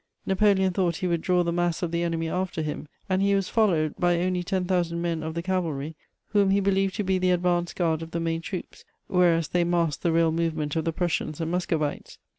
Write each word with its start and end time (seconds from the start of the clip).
Napoleon 0.25 0.73
thought 0.73 0.95
he 0.95 1.07
would 1.07 1.21
draw 1.21 1.43
the 1.43 1.51
mass 1.51 1.83
of 1.83 1.91
the 1.91 2.01
enemy 2.01 2.27
after 2.27 2.63
him, 2.63 2.87
and 3.07 3.21
he 3.21 3.35
was 3.35 3.49
followed, 3.49 3.93
by 3.99 4.17
only 4.19 4.41
ten 4.41 4.65
thousand 4.65 4.99
men 4.99 5.21
of 5.21 5.35
the 5.35 5.43
cavalry, 5.43 5.95
whom 6.29 6.49
he 6.49 6.59
believed 6.59 6.95
to 6.95 7.03
be 7.03 7.19
the 7.19 7.29
advance 7.29 7.71
guard 7.71 8.01
of 8.01 8.09
the 8.09 8.19
main 8.19 8.41
troops, 8.41 8.83
whereas 9.05 9.49
they 9.49 9.63
masked 9.63 10.01
the 10.01 10.11
real 10.11 10.31
movement 10.31 10.75
of 10.75 10.85
the 10.85 10.91
Prussians 10.91 11.39
and 11.39 11.51
Muscovites. 11.51 12.17